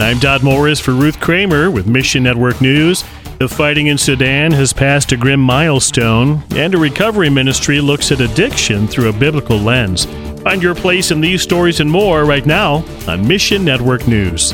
I'm 0.00 0.18
Dot 0.18 0.42
Morris 0.42 0.80
for 0.80 0.90
Ruth 0.90 1.20
Kramer 1.20 1.70
with 1.70 1.86
Mission 1.86 2.24
Network 2.24 2.60
News. 2.60 3.04
The 3.38 3.48
fighting 3.48 3.86
in 3.86 3.96
Sudan 3.96 4.50
has 4.52 4.72
passed 4.72 5.12
a 5.12 5.16
grim 5.16 5.40
milestone, 5.40 6.42
and 6.56 6.74
a 6.74 6.78
recovery 6.78 7.30
ministry 7.30 7.80
looks 7.80 8.10
at 8.10 8.20
addiction 8.20 8.88
through 8.88 9.08
a 9.08 9.12
biblical 9.12 9.56
lens. 9.56 10.06
Find 10.42 10.62
your 10.62 10.74
place 10.74 11.10
in 11.10 11.20
these 11.20 11.42
stories 11.42 11.80
and 11.80 11.90
more 11.90 12.24
right 12.24 12.44
now 12.44 12.84
on 13.06 13.26
Mission 13.26 13.64
Network 13.64 14.06
News. 14.08 14.52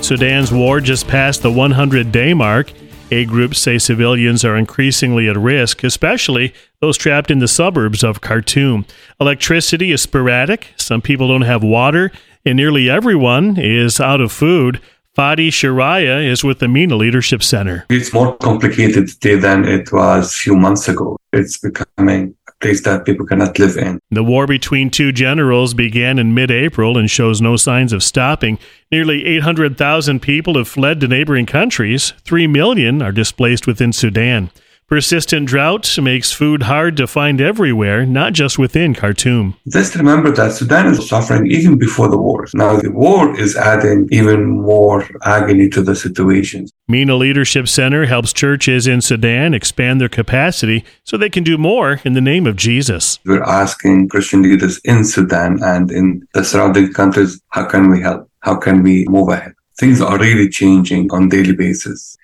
Sudan's 0.00 0.52
war 0.52 0.80
just 0.80 1.08
passed 1.08 1.42
the 1.42 1.52
100 1.52 2.12
day 2.12 2.32
mark. 2.32 2.72
Aid 3.10 3.28
groups 3.28 3.58
say 3.58 3.78
civilians 3.78 4.44
are 4.44 4.56
increasingly 4.56 5.28
at 5.28 5.36
risk, 5.36 5.84
especially 5.84 6.54
those 6.80 6.96
trapped 6.96 7.30
in 7.30 7.40
the 7.40 7.48
suburbs 7.48 8.02
of 8.02 8.20
Khartoum. 8.20 8.86
Electricity 9.20 9.92
is 9.92 10.00
sporadic, 10.00 10.74
some 10.76 11.00
people 11.00 11.28
don't 11.28 11.42
have 11.42 11.62
water, 11.62 12.10
and 12.46 12.56
nearly 12.56 12.88
everyone 12.88 13.58
is 13.58 14.00
out 14.00 14.20
of 14.20 14.30
food. 14.30 14.80
Fadi 15.18 15.48
Shariah 15.48 16.24
is 16.24 16.44
with 16.44 16.60
the 16.60 16.68
MENA 16.68 16.94
Leadership 16.94 17.42
Center. 17.42 17.86
It's 17.90 18.12
more 18.12 18.36
complicated 18.36 19.08
today 19.08 19.34
than 19.34 19.64
it 19.64 19.90
was 19.90 20.30
a 20.30 20.34
few 20.34 20.54
months 20.56 20.88
ago. 20.88 21.16
It's 21.32 21.58
becoming 21.58 22.36
a 22.46 22.52
place 22.60 22.82
that 22.82 23.04
people 23.04 23.26
cannot 23.26 23.58
live 23.58 23.76
in. 23.78 23.98
The 24.10 24.22
war 24.22 24.46
between 24.46 24.90
two 24.90 25.12
generals 25.12 25.74
began 25.74 26.18
in 26.18 26.34
mid 26.34 26.50
April 26.50 26.96
and 26.98 27.10
shows 27.10 27.40
no 27.40 27.56
signs 27.56 27.92
of 27.92 28.02
stopping. 28.02 28.58
Nearly 28.92 29.24
800,000 29.24 30.20
people 30.20 30.56
have 30.56 30.68
fled 30.68 31.00
to 31.00 31.08
neighboring 31.08 31.46
countries. 31.46 32.12
Three 32.22 32.46
million 32.46 33.02
are 33.02 33.12
displaced 33.12 33.66
within 33.66 33.92
Sudan. 33.92 34.50
Persistent 34.88 35.48
drought 35.48 35.98
makes 36.00 36.30
food 36.30 36.62
hard 36.62 36.96
to 36.96 37.08
find 37.08 37.40
everywhere, 37.40 38.06
not 38.06 38.34
just 38.34 38.56
within 38.56 38.94
Khartoum. 38.94 39.56
Just 39.66 39.96
remember 39.96 40.30
that 40.30 40.52
Sudan 40.52 40.86
is 40.86 41.08
suffering 41.08 41.50
even 41.50 41.76
before 41.76 42.08
the 42.08 42.16
war. 42.16 42.46
Now 42.54 42.76
the 42.76 42.92
war 42.92 43.36
is 43.36 43.56
adding 43.56 44.06
even 44.12 44.46
more 44.46 45.04
agony 45.24 45.68
to 45.70 45.82
the 45.82 45.96
situation. 45.96 46.68
MENA 46.86 47.16
Leadership 47.16 47.66
Center 47.66 48.06
helps 48.06 48.32
churches 48.32 48.86
in 48.86 49.00
Sudan 49.00 49.54
expand 49.54 50.00
their 50.00 50.08
capacity 50.08 50.84
so 51.02 51.16
they 51.16 51.30
can 51.30 51.42
do 51.42 51.58
more 51.58 52.00
in 52.04 52.12
the 52.12 52.20
name 52.20 52.46
of 52.46 52.54
Jesus. 52.54 53.18
We're 53.24 53.42
asking 53.42 54.10
Christian 54.10 54.42
leaders 54.42 54.78
in 54.84 55.04
Sudan 55.04 55.58
and 55.64 55.90
in 55.90 56.28
the 56.32 56.44
surrounding 56.44 56.92
countries, 56.92 57.40
how 57.48 57.64
can 57.64 57.90
we 57.90 58.02
help? 58.02 58.30
How 58.38 58.54
can 58.54 58.84
we 58.84 59.04
move 59.06 59.30
ahead? 59.30 59.54
Things 59.80 60.00
are 60.00 60.16
really 60.16 60.48
changing 60.48 61.10
on 61.10 61.28
daily 61.28 61.56
basis. 61.56 62.16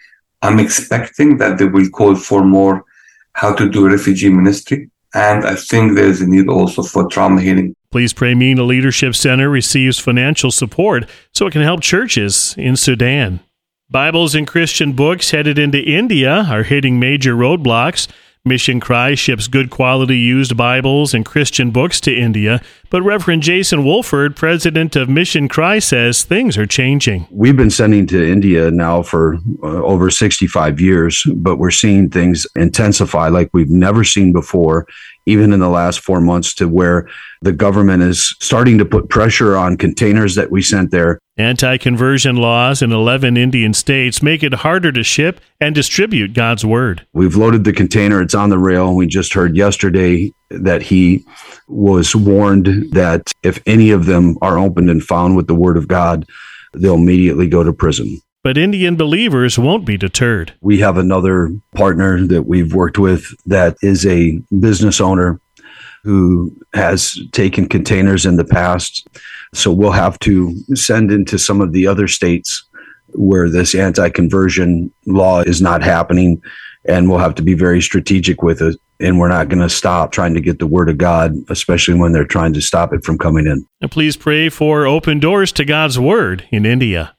I'm 0.43 0.59
expecting 0.59 1.39
that 1.39 1.59
they 1.59 1.67
will 1.67 1.89
call 1.91 2.17
for 2.17 2.45
more 2.45 2.85
how 3.35 3.55
to 3.55 3.69
do 3.69 3.89
refugee 3.89 4.29
ministry. 4.29 4.91
And 5.15 5.45
I 5.45 5.55
think 5.55 5.95
there's 5.95 6.21
a 6.21 6.27
need 6.27 6.49
also 6.49 6.83
for 6.83 7.07
trauma 7.07 7.41
healing. 7.41 7.75
Please 7.91 8.13
pray 8.13 8.35
MENA 8.35 8.63
Leadership 8.63 9.15
Center 9.15 9.51
receives 9.51 9.99
financial 9.99 10.51
support 10.51 11.09
so 11.33 11.47
it 11.47 11.53
can 11.53 11.63
help 11.63 11.83
churches 11.83 12.55
in 12.57 12.77
Sudan. 12.77 13.41
Bibles 13.91 14.35
and 14.35 14.47
Christian 14.47 14.95
books 14.95 15.33
headed 15.33 15.59
into 15.59 15.79
India 15.79 16.47
are 16.49 16.63
hitting 16.63 16.99
major 16.99 17.35
roadblocks. 17.35 18.09
Mission 18.45 18.81
Cry 18.81 19.15
ships 19.15 19.47
good 19.47 19.71
quality 19.71 20.19
used 20.19 20.57
Bibles 20.57 21.15
and 21.15 21.25
Christian 21.25 21.71
books 21.71 22.01
to 22.01 22.13
India, 22.13 22.61
but 22.91 23.01
Reverend 23.03 23.45
Jason 23.45 23.85
Wolford, 23.85 24.35
president 24.35 24.97
of 24.97 25.09
Mission 25.09 25.47
Cry, 25.47 25.79
says 25.79 26.25
things 26.25 26.59
are 26.59 26.67
changing. 26.67 27.29
We've 27.31 27.57
been 27.57 27.71
sending 27.71 28.05
to 28.09 28.33
India 28.33 28.73
now 28.73 29.03
for 29.03 29.37
uh, 29.63 29.85
over 29.85 30.11
65 30.11 30.81
years, 30.81 31.25
but 31.37 31.59
we're 31.59 31.71
seeing 31.71 32.11
things 32.11 32.45
intensify 32.57 33.29
like 33.29 33.49
we've 33.53 33.71
never 33.71 34.03
seen 34.03 34.33
before, 34.33 34.89
even 35.25 35.53
in 35.53 35.61
the 35.61 35.69
last 35.69 36.01
four 36.01 36.21
months, 36.21 36.53
to 36.55 36.69
where 36.69 37.09
the 37.43 37.53
government 37.53 38.03
is 38.03 38.35
starting 38.41 38.77
to 38.79 38.85
put 38.85 39.09
pressure 39.09 39.57
on 39.57 39.77
containers 39.77 40.35
that 40.35 40.51
we 40.51 40.63
sent 40.63 40.91
there 40.91 41.21
Anti 41.39 41.79
conversion 41.79 42.37
laws 42.37 42.83
in 42.83 42.93
11 42.93 43.39
Indian 43.39 43.73
states 43.73 44.23
make 44.23 44.43
it 44.43 44.53
harder 44.53 44.93
to 44.93 45.03
ship 45.03 45.41
and 45.59 45.75
distribute 45.75 46.35
God's 46.35 46.63
Word. 46.63 47.07
We've 47.15 47.37
loaded 47.37 47.65
the 47.65 47.73
container, 47.73 48.21
it's 48.21 48.35
on 48.35 48.51
the 48.51 48.59
rail. 48.59 48.95
We 48.95 49.07
just 49.07 49.33
heard 49.33 49.57
yesterday 49.57 50.31
that 50.51 50.83
he 50.83 51.25
was 51.69 52.15
warned 52.15 52.93
that 52.93 53.33
if 53.43 53.63
any 53.65 53.93
of 53.93 54.05
them 54.05 54.37
are 54.43 54.59
opened 54.59 54.91
and 54.91 55.03
found 55.03 55.35
with 55.35 55.47
the 55.47 55.55
Word 55.55 55.79
of 55.79 55.89
God, 55.89 56.27
they'll 56.75 56.97
immediately 56.97 57.49
go 57.49 57.65
to 57.65 57.73
prison. 57.73 58.21
But 58.45 58.59
Indian 58.59 58.97
believers 58.97 59.59
won't 59.59 59.87
be 59.87 59.97
deterred. 59.97 60.53
We 60.61 60.81
have 60.81 60.99
another 60.99 61.51
partner 61.75 62.27
that 62.27 62.43
we've 62.43 62.75
worked 62.75 62.99
with 62.99 63.25
that 63.47 63.79
is 63.81 64.05
a 64.05 64.43
business 64.61 65.01
owner 65.01 65.41
who 66.03 66.55
has 66.75 67.19
taken 67.33 67.69
containers 67.69 68.27
in 68.27 68.37
the 68.37 68.45
past. 68.45 69.07
So 69.55 69.73
we'll 69.73 69.93
have 69.93 70.19
to 70.21 70.55
send 70.75 71.13
into 71.13 71.39
some 71.39 71.61
of 71.61 71.73
the 71.73 71.87
other 71.87 72.09
states 72.09 72.65
where 73.15 73.49
this 73.49 73.75
anti 73.75 74.09
conversion 74.11 74.93
law 75.07 75.41
is 75.43 75.63
not 75.63 75.83
happening. 75.83 76.43
And 76.85 77.09
we'll 77.09 77.19
have 77.19 77.37
to 77.37 77.43
be 77.43 77.55
very 77.55 77.81
strategic 77.81 78.43
with 78.43 78.61
it. 78.61 78.77
And 78.99 79.19
we're 79.19 79.29
not 79.29 79.49
going 79.49 79.63
to 79.63 79.69
stop 79.69 80.11
trying 80.11 80.35
to 80.35 80.41
get 80.41 80.59
the 80.59 80.67
word 80.67 80.89
of 80.89 80.99
God, 80.99 81.35
especially 81.49 81.95
when 81.95 82.13
they're 82.13 82.25
trying 82.25 82.53
to 82.55 82.61
stop 82.61 82.93
it 82.93 83.05
from 83.05 83.19
coming 83.19 83.47
in. 83.47 83.65
And 83.81 83.91
please 83.91 84.17
pray 84.17 84.49
for 84.49 84.85
open 84.85 85.21
doors 85.21 85.53
to 85.53 85.65
God's 85.65 85.99
word 85.99 86.45
in 86.51 86.67
India. 86.67 87.15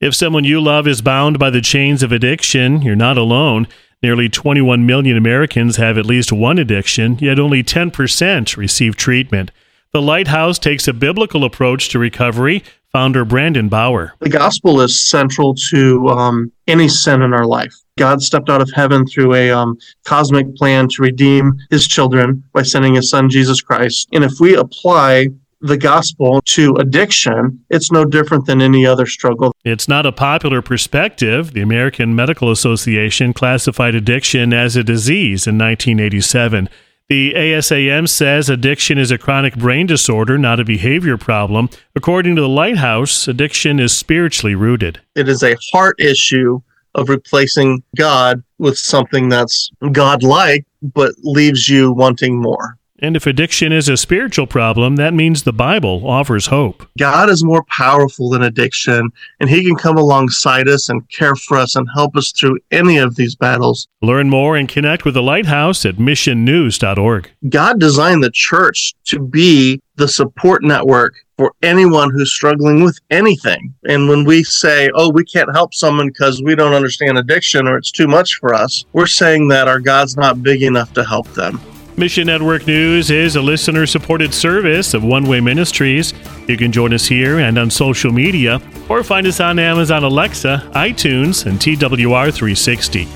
If 0.00 0.14
someone 0.14 0.44
you 0.44 0.60
love 0.60 0.86
is 0.86 1.02
bound 1.02 1.38
by 1.38 1.50
the 1.50 1.60
chains 1.60 2.02
of 2.02 2.12
addiction, 2.12 2.82
you're 2.82 2.96
not 2.96 3.18
alone. 3.18 3.66
Nearly 4.00 4.28
21 4.28 4.86
million 4.86 5.16
Americans 5.16 5.76
have 5.76 5.98
at 5.98 6.06
least 6.06 6.32
one 6.32 6.58
addiction, 6.58 7.18
yet 7.20 7.40
only 7.40 7.64
10% 7.64 8.56
receive 8.56 8.94
treatment. 8.94 9.50
The 9.92 10.00
Lighthouse 10.00 10.58
takes 10.58 10.86
a 10.86 10.92
biblical 10.92 11.44
approach 11.44 11.88
to 11.88 11.98
recovery. 11.98 12.62
Founder 12.92 13.24
Brandon 13.24 13.68
Bauer. 13.68 14.14
The 14.20 14.30
gospel 14.30 14.80
is 14.80 15.08
central 15.08 15.54
to 15.70 16.08
um, 16.08 16.50
any 16.66 16.88
sin 16.88 17.20
in 17.22 17.34
our 17.34 17.44
life. 17.44 17.74
God 17.98 18.22
stepped 18.22 18.48
out 18.48 18.62
of 18.62 18.70
heaven 18.72 19.06
through 19.06 19.34
a 19.34 19.50
um, 19.50 19.76
cosmic 20.04 20.54
plan 20.56 20.88
to 20.88 21.02
redeem 21.02 21.52
his 21.70 21.86
children 21.86 22.42
by 22.54 22.62
sending 22.62 22.94
his 22.94 23.10
son, 23.10 23.28
Jesus 23.28 23.60
Christ. 23.60 24.08
And 24.12 24.24
if 24.24 24.40
we 24.40 24.54
apply 24.54 25.28
the 25.60 25.76
gospel 25.76 26.40
to 26.42 26.74
addiction, 26.76 27.64
it's 27.70 27.90
no 27.90 28.04
different 28.04 28.46
than 28.46 28.62
any 28.62 28.86
other 28.86 29.06
struggle. 29.06 29.54
It's 29.64 29.88
not 29.88 30.06
a 30.06 30.12
popular 30.12 30.62
perspective. 30.62 31.52
The 31.52 31.62
American 31.62 32.14
Medical 32.14 32.50
Association 32.50 33.32
classified 33.32 33.94
addiction 33.94 34.52
as 34.52 34.76
a 34.76 34.84
disease 34.84 35.46
in 35.46 35.58
1987. 35.58 36.68
The 37.08 37.32
ASAM 37.32 38.06
says 38.06 38.50
addiction 38.50 38.98
is 38.98 39.10
a 39.10 39.16
chronic 39.16 39.56
brain 39.56 39.86
disorder, 39.86 40.36
not 40.36 40.60
a 40.60 40.64
behavior 40.64 41.16
problem. 41.16 41.70
According 41.96 42.36
to 42.36 42.42
the 42.42 42.48
Lighthouse, 42.48 43.26
addiction 43.26 43.80
is 43.80 43.96
spiritually 43.96 44.54
rooted. 44.54 45.00
It 45.14 45.26
is 45.26 45.42
a 45.42 45.56
heart 45.72 45.98
issue 45.98 46.60
of 46.94 47.08
replacing 47.08 47.82
God 47.96 48.42
with 48.58 48.76
something 48.78 49.30
that's 49.30 49.70
God 49.92 50.22
like, 50.22 50.66
but 50.82 51.14
leaves 51.22 51.68
you 51.68 51.92
wanting 51.92 52.40
more. 52.40 52.76
And 53.00 53.16
if 53.16 53.26
addiction 53.26 53.72
is 53.72 53.88
a 53.88 53.96
spiritual 53.96 54.46
problem, 54.46 54.96
that 54.96 55.14
means 55.14 55.42
the 55.42 55.52
Bible 55.52 56.02
offers 56.04 56.46
hope. 56.46 56.86
God 56.98 57.30
is 57.30 57.44
more 57.44 57.64
powerful 57.68 58.30
than 58.30 58.42
addiction, 58.42 59.10
and 59.40 59.48
He 59.48 59.64
can 59.64 59.76
come 59.76 59.96
alongside 59.96 60.68
us 60.68 60.88
and 60.88 61.08
care 61.10 61.36
for 61.36 61.56
us 61.56 61.76
and 61.76 61.88
help 61.94 62.16
us 62.16 62.32
through 62.32 62.58
any 62.70 62.98
of 62.98 63.14
these 63.14 63.36
battles. 63.36 63.86
Learn 64.02 64.28
more 64.28 64.56
and 64.56 64.68
connect 64.68 65.04
with 65.04 65.14
the 65.14 65.22
Lighthouse 65.22 65.84
at 65.86 65.96
missionnews.org. 65.96 67.30
God 67.48 67.78
designed 67.78 68.24
the 68.24 68.30
church 68.32 68.94
to 69.04 69.20
be 69.20 69.80
the 69.96 70.08
support 70.08 70.62
network 70.62 71.14
for 71.36 71.52
anyone 71.62 72.10
who's 72.10 72.32
struggling 72.32 72.82
with 72.82 72.98
anything. 73.10 73.72
And 73.88 74.08
when 74.08 74.24
we 74.24 74.42
say, 74.42 74.90
oh, 74.94 75.10
we 75.10 75.24
can't 75.24 75.54
help 75.54 75.72
someone 75.72 76.08
because 76.08 76.42
we 76.42 76.56
don't 76.56 76.74
understand 76.74 77.16
addiction 77.16 77.68
or 77.68 77.76
it's 77.76 77.92
too 77.92 78.08
much 78.08 78.34
for 78.34 78.54
us, 78.54 78.84
we're 78.92 79.06
saying 79.06 79.48
that 79.48 79.68
our 79.68 79.78
God's 79.78 80.16
not 80.16 80.42
big 80.42 80.62
enough 80.62 80.92
to 80.94 81.04
help 81.04 81.28
them. 81.34 81.60
Mission 81.98 82.28
Network 82.28 82.64
News 82.64 83.10
is 83.10 83.34
a 83.34 83.42
listener 83.42 83.84
supported 83.84 84.32
service 84.32 84.94
of 84.94 85.02
One 85.02 85.24
Way 85.24 85.40
Ministries. 85.40 86.14
You 86.46 86.56
can 86.56 86.70
join 86.70 86.92
us 86.94 87.06
here 87.06 87.40
and 87.40 87.58
on 87.58 87.70
social 87.70 88.12
media, 88.12 88.62
or 88.88 89.02
find 89.02 89.26
us 89.26 89.40
on 89.40 89.58
Amazon 89.58 90.04
Alexa, 90.04 90.70
iTunes, 90.76 91.44
and 91.44 91.58
TWR 91.58 92.32
360. 92.32 93.08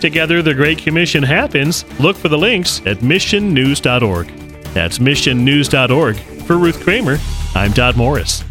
Together, 0.00 0.40
the 0.40 0.54
Great 0.54 0.78
Commission 0.78 1.24
happens. 1.24 1.84
Look 1.98 2.16
for 2.16 2.28
the 2.28 2.38
links 2.38 2.80
at 2.86 2.98
missionnews.org. 2.98 4.28
That's 4.72 4.98
missionnews.org. 4.98 6.16
For 6.44 6.58
Ruth 6.58 6.80
Kramer, 6.80 7.18
I'm 7.56 7.72
Dot 7.72 7.96
Morris. 7.96 8.44